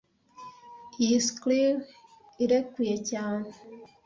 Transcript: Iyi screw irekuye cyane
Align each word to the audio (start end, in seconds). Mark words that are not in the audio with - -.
Iyi 1.03 1.17
screw 1.27 1.75
irekuye 2.43 2.95
cyane 3.09 3.49